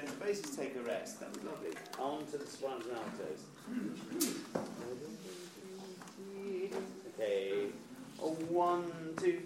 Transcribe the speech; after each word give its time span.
the 0.00 0.24
basses 0.24 0.56
take 0.56 0.74
a 0.76 0.80
rest. 0.80 1.20
That 1.20 1.30
was 1.30 1.44
lovely. 1.44 1.70
On 2.00 2.26
to 2.26 2.38
the 2.38 2.46
altos. 2.94 3.44
Okay. 7.14 7.66
A 8.20 8.26
one. 8.26 8.92
Two, 9.16 9.40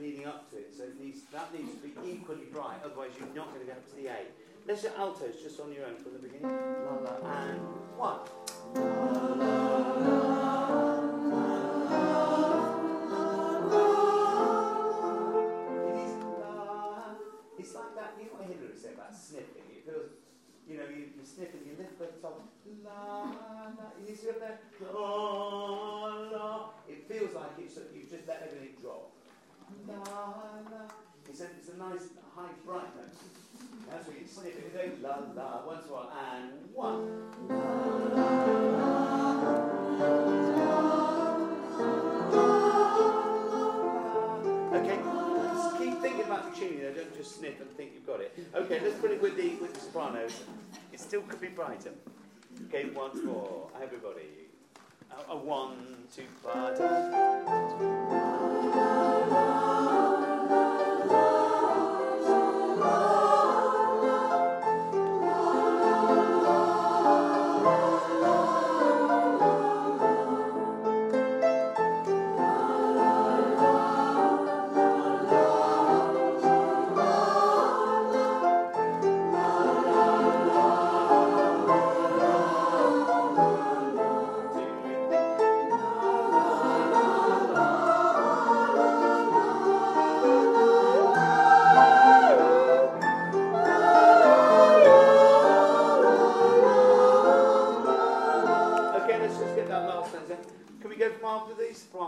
leading 0.00 0.26
up 0.26 0.50
to 0.50 0.56
it, 0.56 0.74
so 0.76 0.84
that 0.84 1.00
needs 1.00 1.22
to 1.74 1.88
be 1.88 1.92
equally 2.10 2.46
bright, 2.52 2.78
otherwise 2.84 3.10
you're 3.18 3.34
not 3.34 3.48
going 3.52 3.60
to 3.60 3.66
get 3.66 3.76
up 3.76 3.88
to 3.90 3.96
the 3.96 4.08
A. 4.08 4.26
Let's 4.66 4.82
do 4.82 4.88
altos 4.98 5.40
just 5.42 5.60
on 5.60 5.72
your 5.72 5.86
own 5.86 5.96
from 5.96 6.12
the 6.12 6.18
beginning. 6.18 6.42
La 6.44 6.98
la 7.02 7.16
and 7.42 7.60
one. 7.96 8.20
La. 8.74 8.80
Uh, 16.38 17.14
it's 17.58 17.74
like 17.74 17.94
that. 17.96 18.14
You 18.18 18.24
know 18.26 18.32
what 18.36 18.44
Hillary 18.46 18.76
said 18.76 18.92
about 18.94 19.14
sniffing? 19.16 19.66
It 19.72 19.84
feels, 19.86 20.10
you 20.68 20.76
know, 20.76 20.84
you, 20.84 21.08
you 21.16 21.24
sniff 21.24 21.54
and 21.54 21.64
you 21.66 21.72
lift 21.78 21.98
the 21.98 22.06
top. 22.20 22.40
La 22.84 23.24
la. 23.24 23.88
You 24.06 24.14
see 24.14 24.28
up 24.30 24.38
there? 24.38 24.60
La. 24.92 26.70
It 26.88 27.08
feels 27.08 27.34
like 27.34 27.58
it's 27.58 27.78
you've 27.94 28.10
just 28.10 28.28
let 28.28 28.42
everything 28.46 28.76
drop. 28.82 29.12
It's 31.28 31.40
a, 31.40 31.44
it's 31.44 31.68
a 31.68 31.76
nice 31.76 32.08
high 32.34 32.50
bright 32.64 32.96
note. 32.96 33.14
That's 33.90 34.06
what 34.06 34.20
you 34.20 34.26
sniff 34.26 34.56
it. 34.56 34.72
You 34.74 34.78
go 34.78 35.08
la 35.08 35.42
la 35.42 35.66
once 35.66 35.84
while 35.88 36.12
and 36.34 36.52
one. 36.72 37.28
Okay, 44.74 44.98
keep 45.78 46.00
thinking 46.00 46.24
about 46.24 46.54
the 46.54 46.60
though, 46.60 46.92
Don't 46.92 47.16
just 47.16 47.38
sniff 47.38 47.60
and 47.60 47.70
think 47.76 47.92
you've 47.94 48.06
got 48.06 48.20
it. 48.20 48.36
Okay, 48.54 48.80
let's 48.82 48.98
put 48.98 49.10
it 49.10 49.20
with 49.22 49.36
the 49.36 49.56
with 49.56 49.74
the 49.74 49.80
sopranos. 49.80 50.42
It 50.92 51.00
still 51.00 51.22
could 51.22 51.40
be 51.40 51.48
brighter. 51.48 51.92
Okay, 52.68 52.86
once 52.94 53.22
more, 53.22 53.70
everybody. 53.80 54.47
A 55.30 55.36
one, 55.36 56.06
two. 56.14 56.22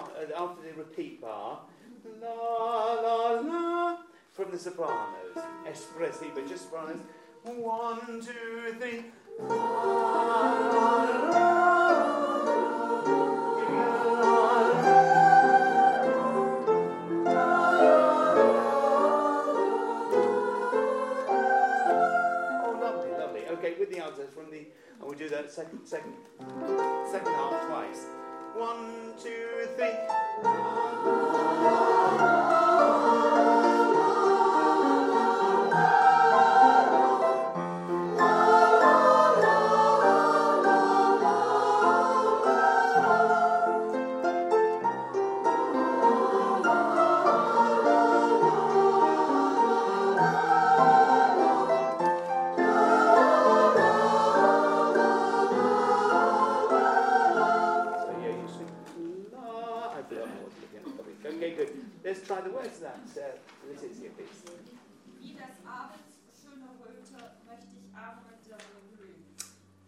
Uh, 0.00 0.42
after 0.42 0.62
the 0.68 0.74
repeat 0.76 1.20
bar? 1.20 1.60
La 2.20 2.94
la 2.94 3.40
la 3.40 3.98
from 4.32 4.50
the 4.50 4.58
sopranos. 4.58 5.36
Espressi, 5.68 6.34
but 6.34 6.48
just 6.48 6.64
sopranos. 6.64 7.00
One, 7.44 8.20
two, 8.20 8.74
three. 8.78 9.04
La 9.38 9.54
la 10.54 11.20
la. 11.30 11.66
Oh. 17.22 17.60
Okay, 23.52 23.74
with 23.78 23.90
the 23.90 23.98
altos 23.98 24.30
from 24.32 24.50
the, 24.50 24.58
and 24.58 25.02
we'll 25.02 25.18
do 25.18 25.28
that 25.28 25.50
second, 25.52 25.84
second, 25.84 26.14
second 27.10 27.32
half 27.32 27.66
twice. 27.68 28.06
One, 28.54 29.14
two, 29.22 29.68
three. 29.76 29.94
Let's 62.40 62.52
the 62.52 62.56
words 62.56 62.76
of 62.76 62.82
that. 62.88 63.20
Uh, 63.20 63.36
Letizia, 63.68 64.08
please. 64.16 64.40
Wie 65.20 65.34
des 65.34 65.60
Abends 65.68 66.24
schöne 66.32 66.72
Röte 66.80 67.04
möchte 67.44 67.76
ich 67.76 67.92
Abend 67.94 68.24
mit 68.30 68.40
dir. 68.46 68.56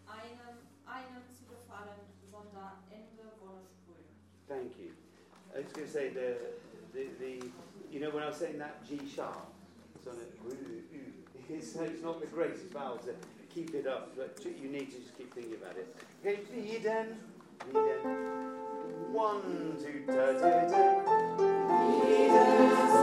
Einem, 0.05 0.61
einem 0.85 1.23
zu 1.33 1.49
gefallen, 1.49 1.97
Ende 2.91 3.25
Wonne 3.41 3.65
sprühen. 3.73 4.05
Thank 4.47 4.77
you. 4.77 4.91
I 5.55 5.63
was 5.63 5.73
going 5.73 5.87
to 5.87 5.91
say 5.91 6.09
the, 6.09 6.37
the, 6.93 7.09
the, 7.17 7.51
you 7.91 7.99
know, 7.99 8.11
when 8.11 8.21
I 8.21 8.27
was 8.27 8.37
saying 8.37 8.59
that 8.59 8.85
G 8.87 9.01
sharp, 9.09 9.49
it's 9.95 10.05
on 10.05 10.13
a, 10.13 11.49
it's, 11.49 11.75
it's 11.75 12.03
not 12.03 12.21
the 12.21 12.27
greatest 12.27 12.71
vowel 12.71 12.99
to 12.99 13.15
keep 13.49 13.73
it 13.73 13.87
up, 13.87 14.15
but 14.15 14.37
you 14.45 14.69
need 14.69 14.91
to 14.91 14.99
just 14.99 15.17
keep 15.17 15.33
thinking 15.33 15.55
about 15.55 15.75
it. 15.75 15.95
Okay, 16.21 16.41
Eden, 16.53 17.17
Eden. 17.71 19.11
One, 19.11 19.75
two, 19.81 20.05
ta, 20.05 20.33
ta, 20.37 20.69
ta. 20.69 21.32
Jesus. 22.13 23.02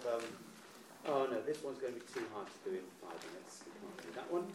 The. 0.00 0.16
Um, 0.16 0.24
oh 1.06 1.26
no, 1.30 1.40
this 1.42 1.62
one's 1.62 1.78
going 1.78 1.94
to 1.94 2.00
be 2.00 2.06
too 2.12 2.26
hard 2.32 2.46
to 2.46 2.70
do 2.70 2.76
in 2.76 2.86
five 3.02 3.18
minutes. 3.28 3.64
We 3.66 3.72
can't 3.76 3.98
do 4.02 4.10
that 4.16 4.28
one. 4.32 4.46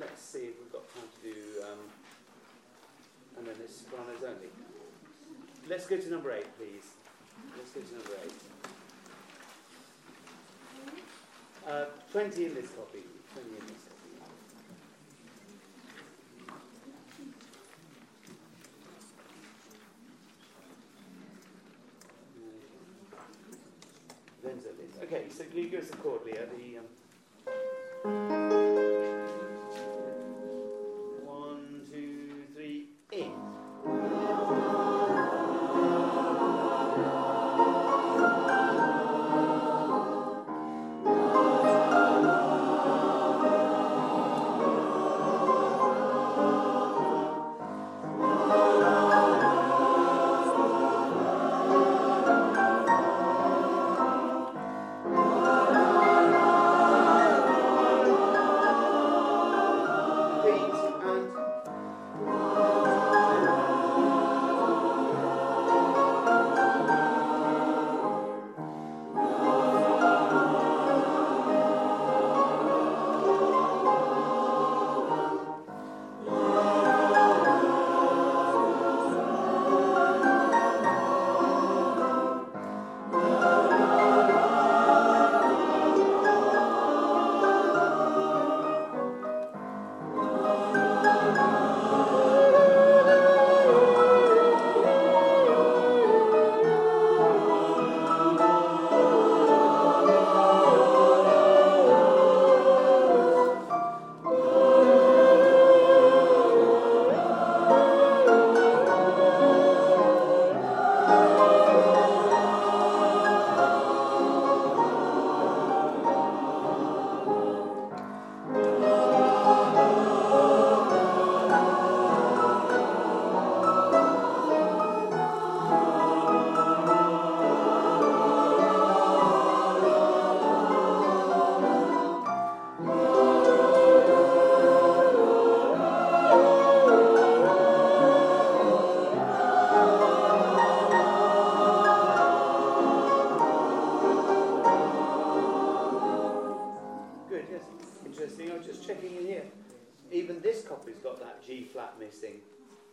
Let's 0.00 0.22
see 0.22 0.50
if 0.50 0.58
we've 0.58 0.72
got 0.72 0.88
time 0.94 1.08
to 1.08 1.20
do. 1.22 1.36
Um, 1.62 1.82
and 3.38 3.46
then 3.46 3.54
this 3.58 3.78
sopranos 3.78 4.22
only. 4.22 4.50
Let's 5.68 5.86
go 5.86 5.96
to 5.96 6.10
number 6.10 6.32
eight, 6.32 6.46
please. 6.58 6.84
Let's 7.56 7.70
go 7.70 7.80
to 7.80 7.94
number 7.94 8.16
eight. 8.24 8.34
Uh, 11.66 11.84
20 12.10 12.46
in 12.46 12.54
this 12.54 12.70
copy. 12.70 13.02
20 13.34 13.48
in 13.48 13.66
this 13.66 13.82
copy. 13.86 13.91
Okay, 25.12 25.24
so 25.28 25.44
can 25.44 25.58
you 25.58 25.68
give 25.68 25.82
us 25.82 25.90
a 25.90 25.96
chord, 25.96 26.22
Leah? 26.24 26.46
The, 26.56 28.08
um 28.08 28.51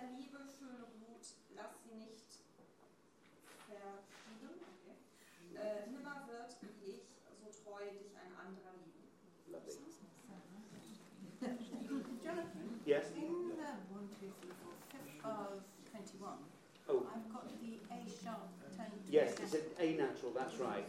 Dieser 0.00 0.16
Liebe 0.16 0.38
schöne 0.48 0.88
Blut, 0.96 1.20
lass 1.54 1.76
sie 1.84 1.92
nicht 1.92 2.32
verschieben. 3.68 3.92
Okay. 4.80 4.96
Äh, 5.60 5.90
nimmer 5.90 6.24
wird, 6.26 6.56
wie 6.62 6.92
ich, 6.92 7.04
so 7.36 7.52
treu 7.62 7.84
dich 7.84 8.08
Yes? 12.86 13.12
In 13.14 13.52
uh, 13.52 13.76
1, 13.92 14.08
2, 14.18 14.24
3, 14.24 14.48
4, 14.48 14.72
fifth 14.90 15.24
of 15.24 15.60
21, 15.92 16.38
oh. 16.88 17.06
I've 17.06 17.28
got 17.30 17.44
the 17.60 17.78
A 17.92 18.00
sharp 18.08 18.48
tone. 18.76 18.96
Yes, 19.10 19.34
it's 19.38 19.54
an 19.54 19.60
A 19.78 19.96
natural, 19.96 20.32
that's 20.34 20.56
right. 20.56 20.88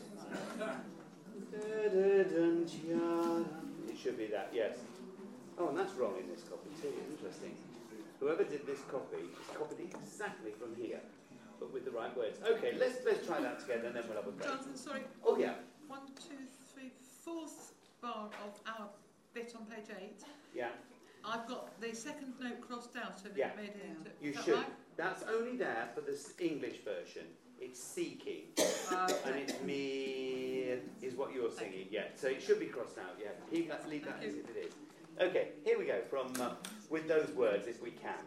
It 3.89 3.97
should 4.01 4.17
be 4.17 4.27
that, 4.27 4.49
yes. 4.53 4.77
Oh, 5.57 5.67
and 5.67 5.77
that's 5.77 5.93
wrong 5.95 6.15
in 6.17 6.29
this 6.29 6.43
copy 6.43 6.69
too, 6.81 6.93
interesting. 7.11 7.55
Whoever 8.21 8.43
did 8.43 8.67
this 8.67 8.81
copy 8.81 9.17
has 9.17 9.57
copied 9.57 9.79
it 9.79 9.95
exactly 9.99 10.51
from 10.51 10.75
here, 10.75 11.01
but 11.59 11.73
with 11.73 11.85
the 11.85 11.91
right 11.91 12.15
words. 12.15 12.39
Okay, 12.47 12.75
let's 12.79 13.03
let's 13.03 13.25
try 13.25 13.41
that 13.41 13.59
together 13.59 13.87
and 13.87 13.95
then 13.95 14.03
we'll 14.07 14.17
have 14.17 14.27
a 14.27 14.31
break. 14.31 14.47
Jonathan, 14.47 14.75
sorry. 14.75 15.01
Oh 15.25 15.37
yeah. 15.37 15.55
One, 15.87 16.01
two, 16.15 16.45
three, 16.71 16.91
fourth 17.25 17.73
bar 17.99 18.29
of 18.45 18.59
our 18.67 18.89
bit 19.33 19.55
on 19.57 19.65
page 19.65 19.89
eight. 19.99 20.21
Yeah. 20.53 20.69
I've 21.25 21.47
got 21.47 21.81
the 21.81 21.95
second 21.95 22.33
note 22.39 22.61
crossed 22.61 22.95
out, 22.95 23.19
so 23.19 23.29
yeah. 23.35 23.49
made 23.57 23.69
it 23.69 23.85
into. 23.89 24.11
You 24.21 24.33
should. 24.43 24.53
Right? 24.53 24.65
That's 24.97 25.23
only 25.23 25.57
there 25.57 25.89
for 25.95 26.01
the 26.01 26.15
English 26.37 26.77
version. 26.85 27.25
It's 27.59 27.81
seeking, 27.81 28.43
uh, 28.91 29.09
and 29.25 29.35
it's 29.35 29.59
me 29.61 30.75
is 31.01 31.15
what 31.15 31.33
you're 31.33 31.51
singing. 31.51 31.87
Yeah, 31.89 32.05
so 32.15 32.27
it 32.27 32.41
should 32.41 32.59
be 32.59 32.67
crossed 32.67 32.97
out. 32.99 33.17
Yeah, 33.19 33.29
leave 33.51 33.69
that, 33.69 33.87
leave 33.89 34.05
that 34.05 34.19
as 34.23 34.35
if 34.35 34.49
it 34.49 34.67
is. 34.67 34.73
Okay, 35.21 35.49
here 35.63 35.77
we 35.77 35.85
go 35.85 35.99
from 36.09 36.33
uh, 36.41 36.49
with 36.89 37.07
those 37.07 37.29
words 37.35 37.67
if 37.67 37.79
we 37.83 37.91
can. 37.91 38.17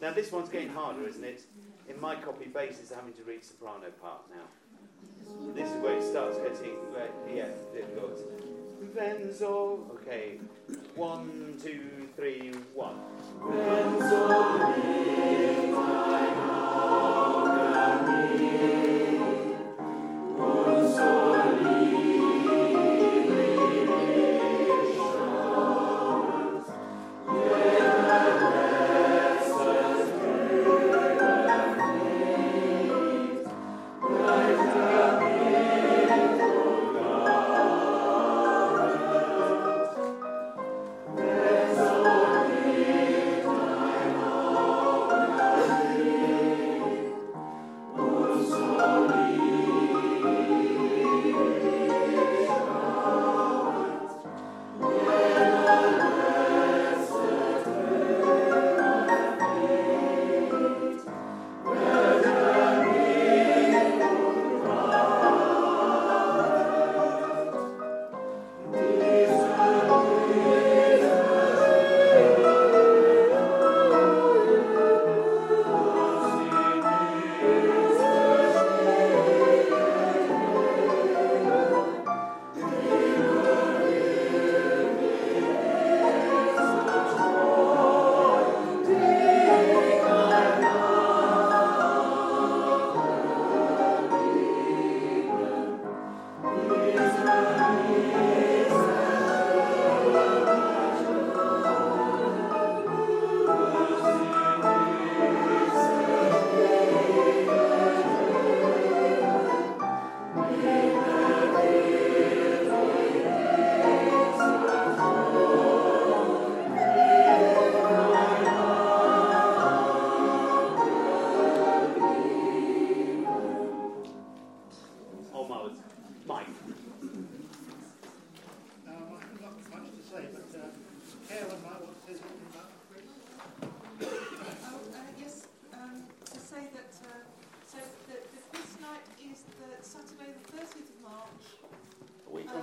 Now 0.00 0.10
this 0.14 0.32
one's 0.32 0.48
getting 0.48 0.70
harder, 0.70 1.06
isn't 1.06 1.22
it? 1.22 1.42
In 1.86 2.00
my 2.00 2.14
copy, 2.14 2.46
bass 2.46 2.78
is 2.80 2.90
having 2.90 3.12
to 3.12 3.22
read 3.24 3.44
soprano 3.44 3.90
part 4.00 4.22
now. 4.30 4.46
This 5.54 5.68
is 5.68 5.76
where 5.82 5.98
it 5.98 6.02
starts 6.02 6.38
getting 6.38 6.76
uh, 6.96 7.08
yeah 7.30 7.48
difficult. 7.74 8.22
Wenn 8.94 9.34
so. 9.34 9.86
Okay. 9.96 10.40
One, 10.94 11.58
two, 11.62 12.08
three, 12.16 12.52
one. 12.72 12.96
Tom 13.40 14.68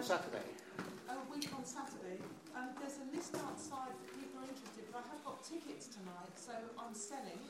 Saturday. 0.06 0.46
a 1.10 1.18
week 1.34 1.50
on 1.50 1.66
Saturday. 1.66 2.22
Um, 2.54 2.78
there's 2.78 3.02
a 3.02 3.10
list 3.10 3.34
outside 3.42 3.90
for 3.90 4.06
people 4.14 4.38
are 4.38 4.46
interested, 4.46 4.86
but 4.94 5.02
I 5.02 5.10
have 5.10 5.26
got 5.26 5.42
tickets 5.42 5.90
tonight, 5.90 6.30
so 6.38 6.54
I'm 6.78 6.94
selling. 6.94 7.42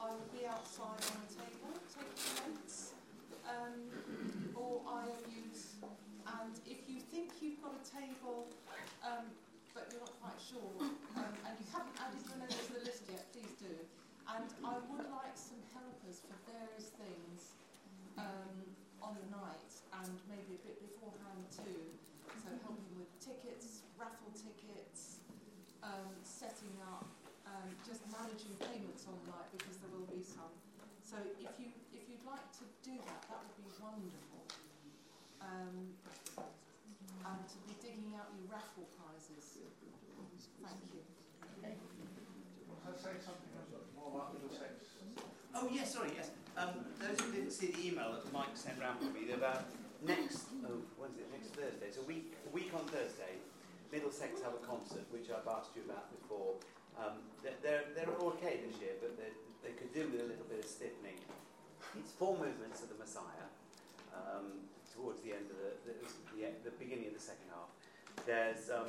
I 0.00 0.08
will 0.08 0.24
be 0.32 0.48
outside 0.48 1.04
on 1.12 1.20
a 1.20 1.28
table, 1.28 1.68
take 1.92 2.08
plates, 2.16 2.96
um, 3.44 3.92
or 4.56 4.80
IOUs. 4.88 5.76
And 6.40 6.56
if 6.64 6.88
you 6.88 6.96
think 7.12 7.36
you've 7.44 7.60
got 7.60 7.76
a 7.76 7.84
table, 7.84 8.48
um, 9.04 9.28
but 9.76 9.92
you're 9.92 10.00
not 10.00 10.16
quite 10.16 10.40
sure, 10.40 10.72
um, 11.20 11.28
and 11.44 11.54
you 11.60 11.68
haven't 11.76 11.92
added 12.00 12.24
your 12.24 12.40
name 12.40 12.56
to 12.56 12.72
the 12.72 12.88
list 12.88 13.04
yet, 13.12 13.28
please 13.36 13.52
do. 13.60 13.76
And 14.32 14.48
I 14.64 14.80
would 14.80 15.12
like 15.12 15.36
some 15.36 15.60
helpers 15.76 16.24
for 16.24 16.40
various 16.48 16.88
things 16.96 17.52
um, 18.16 18.64
on 19.04 19.12
the 19.12 19.28
night, 19.28 19.81
and 20.02 20.18
maybe 20.26 20.58
a 20.58 20.62
bit 20.66 20.76
beforehand 20.82 21.46
too. 21.54 21.94
So 22.42 22.50
helping 22.66 22.90
with 22.98 23.10
tickets, 23.22 23.86
raffle 23.94 24.34
tickets, 24.34 25.22
um, 25.82 26.10
setting 26.26 26.74
up, 26.82 27.06
um, 27.46 27.70
just 27.86 28.02
managing 28.10 28.58
payments 28.58 29.06
on 29.06 29.14
the 29.22 29.30
night 29.30 29.48
because 29.54 29.78
there 29.78 29.92
will 29.94 30.10
be 30.10 30.22
some. 30.22 30.50
So 31.06 31.22
if 31.38 31.54
you 31.62 31.70
if 31.94 32.02
you'd 32.10 32.26
like 32.26 32.50
to 32.58 32.66
do 32.82 32.98
that, 32.98 33.20
that 33.30 33.38
would 33.46 33.56
be 33.62 33.70
wonderful. 33.78 34.42
Um, 35.38 35.94
and 37.22 37.38
to 37.46 37.58
be 37.70 37.74
digging 37.78 38.18
out 38.18 38.34
your 38.34 38.50
raffle 38.50 38.86
prizes. 38.98 39.62
Thank 40.62 40.82
you. 40.90 41.02
I'll 42.82 42.98
say 42.98 43.14
something 43.22 43.50
more 43.94 44.10
about 44.10 44.34
Middlesex. 44.34 44.98
Oh, 45.54 45.68
yes, 45.70 45.94
sorry, 45.94 46.10
yes. 46.16 46.30
Um, 46.56 46.84
those 46.98 47.20
who 47.20 47.32
didn't 47.32 47.52
see 47.52 47.66
the 47.70 47.86
email 47.86 48.12
that 48.12 48.32
Mike 48.32 48.54
sent 48.54 48.80
round 48.80 48.98
for 48.98 49.10
me, 49.12 49.30
about 49.32 49.64
next, 50.06 50.50
oh, 50.66 50.82
it? 51.04 51.28
Next 51.30 51.54
Thursday. 51.54 51.88
A 51.98 52.06
week, 52.06 52.34
a 52.46 52.50
week 52.50 52.70
on 52.74 52.84
Thursday. 52.86 53.38
Middlesex 53.92 54.40
have 54.40 54.56
a 54.56 54.64
concert, 54.64 55.04
which 55.12 55.28
I've 55.28 55.46
asked 55.46 55.76
you 55.76 55.84
about 55.84 56.08
before. 56.16 56.56
Um, 56.96 57.20
they're, 57.44 57.84
they're, 57.92 58.16
okay 58.32 58.60
this 58.64 58.80
year, 58.80 58.96
but 59.00 59.16
they 59.16 59.72
could 59.76 59.92
do 59.92 60.08
with 60.08 60.20
a 60.20 60.28
little 60.28 60.48
bit 60.48 60.64
of 60.64 60.68
stiffening. 60.68 61.20
It's 61.98 62.12
four 62.16 62.36
movements 62.36 62.80
of 62.80 62.88
the 62.88 62.96
Messiah 62.96 63.48
um, 64.16 64.64
towards 64.88 65.20
the 65.20 65.36
end 65.36 65.48
of 65.52 65.56
the, 65.60 65.72
the, 65.88 65.94
the, 66.64 66.72
beginning 66.80 67.12
of 67.12 67.14
the 67.14 67.20
second 67.20 67.48
half. 67.52 67.68
There's 68.24 68.72
um, 68.72 68.88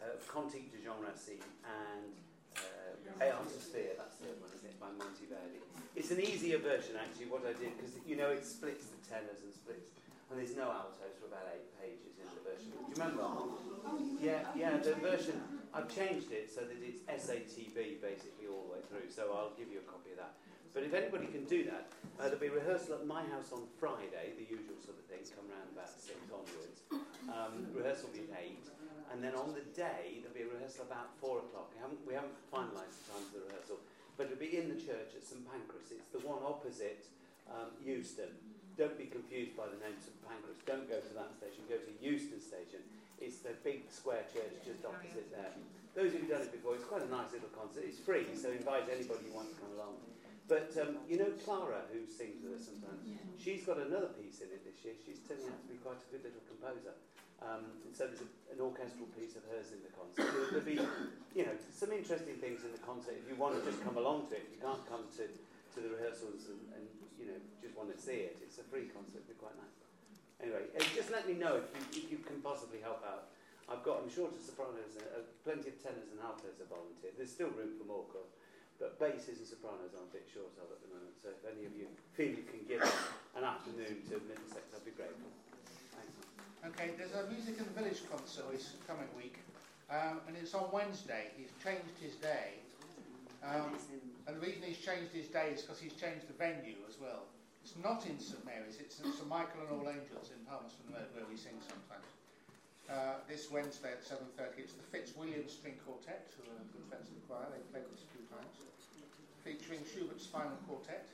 uh, 0.00 0.20
de 0.20 0.78
Jean 0.84 1.00
Racine 1.00 1.44
and 1.64 2.12
uh, 2.56 3.24
Aeon 3.24 3.48
Sphere, 3.48 3.96
that's 3.96 4.20
the 4.20 4.28
one, 4.40 4.52
isn't 4.52 4.68
it, 4.68 4.76
by 4.80 4.92
Monteverdi. 4.92 5.60
It's 5.96 6.10
an 6.10 6.20
easier 6.20 6.58
version, 6.58 7.00
actually, 7.00 7.32
what 7.32 7.46
I 7.46 7.56
did, 7.56 7.76
because, 7.76 7.96
you 8.04 8.16
know, 8.16 8.30
it 8.30 8.44
splits 8.44 8.92
the 8.92 9.00
tenors 9.08 9.40
and 9.40 9.52
splits, 9.52 9.94
there's 10.36 10.56
no 10.56 10.70
altos 10.70 11.14
for 11.20 11.30
about 11.30 11.46
eight 11.54 11.70
pages 11.78 12.18
in 12.18 12.26
the 12.26 12.42
version. 12.42 12.70
Do 12.74 12.90
you 12.90 12.96
remember? 12.98 13.26
Yeah, 14.18 14.50
yeah, 14.58 14.76
the 14.78 14.98
version, 14.98 15.38
I've 15.72 15.90
changed 15.90 16.32
it 16.32 16.50
so 16.50 16.62
that 16.66 16.78
it's 16.82 17.02
SATB 17.06 18.02
basically 18.02 18.50
all 18.50 18.66
the 18.66 18.72
way 18.78 18.82
through, 18.90 19.10
so 19.10 19.30
I'll 19.30 19.54
give 19.54 19.70
you 19.70 19.82
a 19.82 19.86
copy 19.86 20.12
of 20.16 20.18
that. 20.24 20.34
But 20.74 20.82
if 20.82 20.90
anybody 20.90 21.30
can 21.30 21.46
do 21.46 21.62
that, 21.70 21.86
uh, 22.18 22.26
there'll 22.26 22.42
be 22.42 22.50
rehearsal 22.50 22.98
at 22.98 23.06
my 23.06 23.22
house 23.30 23.54
on 23.54 23.62
Friday, 23.78 24.34
the 24.34 24.42
usual 24.42 24.74
sort 24.82 24.98
of 24.98 25.06
thing, 25.06 25.22
come 25.30 25.46
round 25.46 25.70
about 25.70 25.94
six 25.94 26.18
onwards. 26.34 26.82
Um, 27.30 27.70
rehearsal 27.70 28.10
will 28.10 28.18
be 28.18 28.26
at 28.26 28.34
eight, 28.42 28.66
and 29.14 29.22
then 29.22 29.38
on 29.38 29.54
the 29.54 29.62
day 29.70 30.18
there'll 30.18 30.34
be 30.34 30.42
a 30.42 30.50
rehearsal 30.50 30.90
about 30.90 31.14
four 31.22 31.46
o'clock. 31.46 31.70
We 31.70 31.78
haven't, 31.78 32.02
we 32.02 32.14
haven't 32.18 32.34
finalised 32.50 33.06
the 33.06 33.14
time 33.14 33.24
for 33.30 33.38
the 33.38 33.46
rehearsal, 33.54 33.78
but 34.18 34.26
it'll 34.26 34.42
be 34.42 34.58
in 34.58 34.66
the 34.66 34.80
church 34.82 35.14
at 35.14 35.22
St 35.22 35.46
Pancras. 35.46 35.94
It's 35.94 36.10
the 36.10 36.22
one 36.26 36.42
opposite 36.42 37.06
um, 37.50 37.72
Euston. 37.82 38.30
Don't 38.74 38.98
be 38.98 39.06
confused 39.06 39.54
by 39.54 39.70
the 39.70 39.78
name 39.78 39.94
St 40.02 40.18
Pancras. 40.26 40.58
Don't 40.66 40.88
go 40.90 40.98
to 40.98 41.12
that 41.14 41.30
station. 41.38 41.62
Go 41.70 41.78
to 41.78 41.92
Euston 42.02 42.42
Station. 42.42 42.82
It's 43.22 43.38
the 43.46 43.54
big 43.62 43.86
square 43.88 44.26
church 44.34 44.50
just 44.66 44.82
opposite 44.82 45.30
there. 45.30 45.54
Those 45.94 46.10
who've 46.10 46.26
done 46.26 46.42
it 46.42 46.50
before, 46.50 46.74
it's 46.74 46.84
quite 46.84 47.06
a 47.06 47.10
nice 47.10 47.30
little 47.30 47.54
concert. 47.54 47.86
It's 47.86 48.02
free, 48.02 48.26
so 48.34 48.50
invite 48.50 48.90
anybody 48.90 49.30
who 49.30 49.32
wants 49.38 49.54
to 49.54 49.62
come 49.62 49.72
along. 49.78 50.02
But 50.50 50.74
um, 50.76 50.98
you 51.06 51.16
know 51.16 51.30
Clara, 51.46 51.86
who 51.88 52.04
sings 52.04 52.42
with 52.42 52.58
us 52.58 52.66
sometimes, 52.66 53.00
she's 53.38 53.62
got 53.62 53.78
another 53.78 54.10
piece 54.18 54.42
in 54.42 54.50
it 54.50 54.66
this 54.66 54.82
year. 54.82 54.98
She's 54.98 55.22
turning 55.24 55.46
out 55.48 55.56
to 55.62 55.68
be 55.70 55.78
quite 55.80 56.02
a 56.02 56.08
good 56.10 56.26
little 56.26 56.42
composer. 56.50 56.92
Um, 57.40 57.64
and 57.86 57.92
so 57.94 58.08
there's 58.08 58.24
a, 58.24 58.30
an 58.52 58.60
orchestral 58.60 59.08
piece 59.16 59.36
of 59.36 59.44
hers 59.52 59.72
in 59.72 59.80
the 59.84 59.92
concert. 59.92 60.28
There'll, 60.32 60.50
there'll 60.50 60.68
be, 60.68 60.78
you 61.36 61.44
know, 61.44 61.56
some 61.72 61.92
interesting 61.92 62.40
things 62.40 62.64
in 62.64 62.72
the 62.72 62.82
concert. 62.82 63.16
If 63.20 63.26
you 63.28 63.36
want 63.36 63.56
to 63.56 63.62
just 63.64 63.80
come 63.84 63.96
along 63.96 64.32
to 64.32 64.38
it, 64.38 64.48
if 64.48 64.50
you 64.56 64.60
can't 64.60 64.80
come 64.88 65.06
to, 65.20 65.24
to 65.28 65.78
the 65.78 65.90
rehearsals 65.94 66.48
and, 66.50 66.60
and, 66.76 66.84
you 67.18 67.26
know, 67.30 67.38
just 67.62 67.76
want 67.76 67.90
to 67.94 67.98
see 67.98 68.28
it, 68.28 68.38
it's 68.42 68.58
a 68.58 68.66
free 68.66 68.90
concert. 68.90 69.22
It'll 69.24 69.34
be 69.34 69.40
quite 69.40 69.56
nice. 69.56 69.78
Anyway, 70.42 70.66
uh, 70.74 70.82
just 70.94 71.10
let 71.14 71.24
me 71.24 71.34
know 71.34 71.62
if 71.62 71.66
you, 71.72 71.82
if 72.04 72.06
you 72.10 72.18
can 72.20 72.42
possibly 72.42 72.82
help 72.82 73.00
out. 73.06 73.32
I've 73.64 73.80
got, 73.80 74.04
I'm 74.04 74.12
short 74.12 74.36
of 74.36 74.44
sopranos, 74.44 74.92
uh, 75.00 75.24
plenty 75.40 75.72
of 75.72 75.80
tenors 75.80 76.12
and 76.12 76.20
altos 76.20 76.60
are 76.60 76.68
volunteered. 76.68 77.16
There's 77.16 77.32
still 77.32 77.48
room 77.56 77.72
for 77.80 77.88
more, 77.88 78.04
course. 78.12 78.28
But 78.76 79.00
basses 79.00 79.40
and 79.40 79.48
sopranos 79.48 79.94
I'm 79.96 80.04
a 80.04 80.12
bit 80.12 80.26
short 80.28 80.52
of 80.60 80.68
at 80.68 80.82
the 80.84 80.90
moment. 80.92 81.16
So 81.16 81.32
if 81.32 81.40
any 81.46 81.64
of 81.64 81.72
you 81.72 81.88
feel 82.12 82.34
you 82.34 82.44
can 82.44 82.66
give 82.68 82.82
an 83.38 83.46
afternoon 83.46 84.04
to 84.10 84.20
Middlesex, 84.28 84.68
I'd 84.74 84.84
be 84.84 84.92
grateful. 84.92 85.30
Thanks. 85.96 86.12
Okay, 86.66 86.92
there's 86.98 87.14
a 87.16 87.24
Music 87.30 87.56
in 87.56 87.64
the 87.64 87.76
Village 87.78 88.04
concert 88.10 88.50
this 88.52 88.76
coming 88.84 89.08
week, 89.16 89.40
um, 89.88 90.20
and 90.28 90.36
it's 90.36 90.52
on 90.52 90.68
Wednesday. 90.74 91.32
He's 91.38 91.54
changed 91.62 91.96
his 92.02 92.18
day. 92.20 92.60
Um, 93.40 93.72
and 94.26 94.36
the 94.36 94.40
reason 94.40 94.62
he's 94.64 94.80
changed 94.80 95.12
his 95.12 95.28
day 95.28 95.52
is 95.52 95.62
because 95.62 95.78
he's 95.80 95.94
changed 95.94 96.26
the 96.28 96.36
venue 96.36 96.80
as 96.88 96.96
well. 97.00 97.28
It's 97.64 97.76
not 97.80 98.04
in 98.04 98.20
St 98.20 98.44
Mary's, 98.44 98.76
it's 98.76 99.00
in 99.00 99.08
St 99.12 99.24
Michael 99.28 99.64
and 99.64 99.70
All 99.72 99.88
Angels 99.88 100.28
in 100.32 100.40
Palmerston 100.44 100.84
Road 100.92 101.08
where 101.16 101.24
we 101.28 101.36
sing 101.36 101.56
sometimes. 101.64 102.04
Uh, 102.84 103.16
this 103.24 103.48
Wednesday 103.48 103.96
at 103.96 104.04
7.30 104.04 104.60
it's 104.60 104.76
the 104.76 104.84
Fitzwilliam 104.92 105.48
String 105.48 105.80
Quartet, 105.88 106.28
who 106.36 106.44
are 106.52 106.60
good 106.76 106.84
friends 106.92 107.08
of 107.08 107.16
the 107.16 107.24
choir, 107.24 107.48
they've 107.48 107.64
played 107.72 107.88
this 107.88 108.04
a 108.04 108.10
few 108.12 108.24
times, 108.28 108.52
featuring 109.40 109.80
Schubert's 109.88 110.28
Final 110.28 110.56
Quartet. 110.68 111.08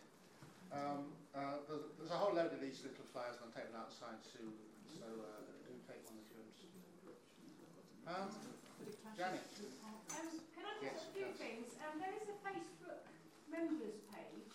Um, 0.75 1.07
uh, 1.31 1.62
there's, 1.71 1.87
there's 1.99 2.11
a 2.11 2.19
whole 2.19 2.35
load 2.35 2.50
of 2.50 2.59
these 2.59 2.83
little 2.83 3.07
flyers 3.14 3.38
on 3.38 3.55
the 3.55 3.62
table 3.62 3.79
outside, 3.79 4.19
so, 4.26 4.43
so 4.99 5.07
uh, 5.07 5.47
do 5.67 5.71
take 5.87 6.02
one 6.11 6.19
if 6.19 6.26
you're 6.35 6.43
interested. 6.43 7.14
Um, 8.11 8.26
Janet, 9.14 9.47
Um, 10.11 10.26
can 10.55 10.67
I 10.67 10.75
Yes, 10.83 11.07
a 11.07 11.11
few 11.14 11.29
yes. 11.31 11.38
things? 11.38 11.67
Um, 11.87 12.02
there 12.02 12.11
is 12.19 12.26
a 12.26 12.37
Facebook 12.43 12.79
members 13.50 13.99
page. 14.14 14.54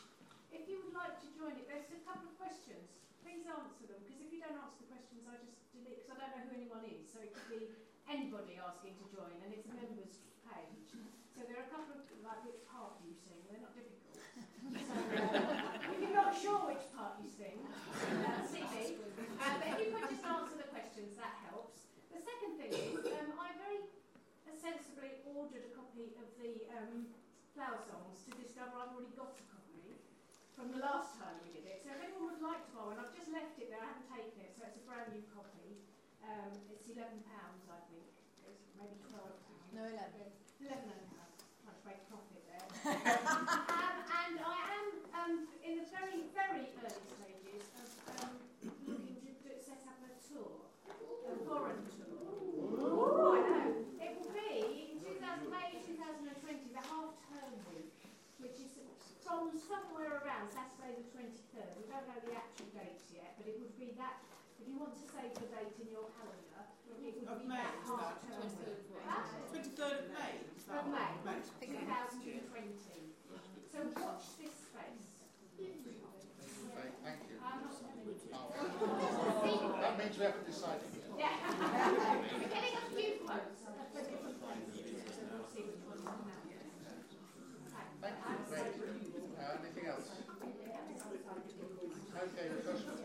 If 0.56 0.72
you 0.72 0.80
would 0.88 0.96
like 0.96 1.20
to 1.20 1.30
join 1.36 1.54
it, 1.60 1.68
there's 1.68 1.92
a 1.92 2.02
couple 2.08 2.32
of 2.32 2.36
questions. 2.40 2.88
Please 3.22 3.44
answer 3.46 3.86
them 3.92 4.00
because 4.08 4.24
if 4.24 4.32
you 4.32 4.40
don't 4.40 4.56
answer 4.56 4.80
the 4.88 4.90
questions, 4.90 5.28
I 5.28 5.36
just 5.44 5.60
delete 5.76 6.08
because 6.08 6.16
I 6.16 6.32
don't 6.32 6.34
know 6.40 6.44
who 6.48 6.56
anyone 6.56 6.84
is. 6.88 7.04
So 7.12 7.20
it 7.20 7.36
could 7.36 7.50
be 7.52 7.62
anybody 8.08 8.56
asking 8.56 8.96
to 9.04 9.06
join, 9.12 9.36
and 9.44 9.52
it's 9.52 9.68
a 9.68 9.76
members 9.76 10.24
page. 10.48 10.88
So 11.36 11.44
there 11.44 11.60
are 11.60 11.68
a 11.68 11.72
couple 11.72 12.00
of 12.00 12.06
like 12.26 12.42
which 12.42 12.64
part 12.66 12.98
you 13.06 13.14
sing? 13.14 13.38
They're 13.46 13.62
not 13.62 13.76
difficult. 13.78 14.18
So 14.18 14.94
uh, 14.98 15.94
if 15.94 15.98
you're 16.02 16.18
not 16.18 16.34
sure 16.34 16.58
which 16.66 16.86
part 16.98 17.22
you 17.22 17.30
sing, 17.30 17.62
uh, 17.62 18.42
CD. 18.50 18.98
Uh, 19.38 19.62
but 19.62 19.68
if 19.70 19.78
you 19.78 19.88
could 19.94 20.10
just 20.10 20.26
answer 20.26 20.58
the 20.58 20.70
questions, 20.74 21.14
that 21.22 21.38
helps. 21.46 21.86
The 22.10 22.18
second 22.26 22.58
thing 22.58 22.72
is, 22.74 22.98
um, 23.14 23.38
I 23.38 23.54
very 23.62 23.86
sensibly 24.58 25.22
ordered 25.30 25.70
a 25.70 25.72
copy 25.78 26.18
of 26.18 26.28
the 26.42 26.66
um, 26.74 27.14
Flower 27.56 27.80
Songs 27.88 28.20
to 28.28 28.36
discover 28.36 28.76
I've 28.76 28.92
already 28.92 29.16
got 29.16 29.32
a 29.32 29.46
copy 29.48 29.96
from 30.60 30.76
the 30.76 30.84
last 30.84 31.16
time 31.16 31.40
we 31.40 31.56
did 31.56 31.64
it. 31.64 31.80
So 31.88 31.96
if 31.96 32.04
anyone 32.04 32.36
would 32.36 32.44
like 32.44 32.68
to 32.68 32.72
buy 32.76 32.84
one, 32.92 33.00
I've 33.00 33.16
just 33.16 33.32
left 33.32 33.56
it 33.56 33.72
there, 33.72 33.80
I 33.80 33.96
haven't 33.96 34.12
taken 34.12 34.44
it, 34.44 34.52
so 34.60 34.68
it's 34.68 34.76
a 34.76 34.84
brand 34.84 35.16
new 35.16 35.24
copy. 35.32 35.80
Um, 36.20 36.52
it's 36.68 36.92
£11, 36.92 37.00
I 37.00 37.80
think. 37.88 38.12
It's 38.44 38.76
maybe 38.76 39.00
£12. 39.08 39.24
No, 39.72 39.88
11. 39.88 39.96
Eleven 40.68 41.00
and 41.00 41.00
a 41.00 41.10
half. 41.16 41.32
Trying 41.64 41.80
to 41.80 41.86
make 41.88 42.02
profit 42.12 42.44
there. 42.44 42.68
um, 42.92 43.48
and 44.04 44.36
I 44.44 44.58
am 44.76 44.86
um, 45.16 45.34
in 45.64 45.80
the 45.80 45.88
very, 45.96 46.28
very 46.36 46.76
early 46.76 47.08
stages 47.08 47.35
somewhere 59.60 60.20
around 60.24 60.52
Saturday 60.52 61.00
the 61.00 61.08
23rd. 61.16 61.72
We 61.80 61.88
don't 61.88 62.06
know 62.08 62.20
the 62.20 62.36
actual 62.36 62.68
dates 62.76 63.08
yet, 63.16 63.40
but 63.40 63.48
it 63.48 63.56
would 63.60 63.76
be 63.80 63.96
that, 63.96 64.20
if 64.60 64.68
you 64.68 64.76
want 64.76 64.96
to 65.00 65.06
save 65.08 65.32
the 65.40 65.48
date 65.52 65.76
in 65.80 65.88
your 65.92 66.12
calendar, 66.20 66.62
it 67.00 67.16
would 67.16 67.30
of 67.30 67.40
be 67.44 67.48
May, 67.48 67.64
that 67.64 67.80
half 67.88 68.20
term. 68.26 68.44
23rd 68.44 68.76
of 68.76 68.84
May. 68.92 69.04
Huh? 69.08 69.24
23rd 69.56 69.96
of 69.96 70.08
May. 70.12 70.34
Of 70.66 70.86
May, 70.92 71.12
May. 71.24 71.40
2020. 71.62 73.16
So 73.72 73.78
watch 74.02 74.26
this 74.40 74.56
space. 74.72 75.16
Thank 75.56 77.20
you. 77.30 77.38
I'm 77.40 77.62
not. 77.64 77.80
Oh. 78.34 79.78
that 79.82 79.94
means 80.00 80.18
we 80.18 80.26
haven't 80.26 80.48
decided 80.48 80.90
yet. 80.96 81.06
Yeah. 81.16 81.32
We're 82.42 82.50
getting 82.50 82.76
a 82.76 82.86
few 82.92 83.24
quotes. 83.24 83.62
Thank 88.02 88.18
you. 88.20 88.36
Thank 88.52 88.76
you. 88.78 89.15
Anything 89.40 89.88
else? 89.88 90.10
Okay, 92.18 92.48
refreshments. 92.56 93.02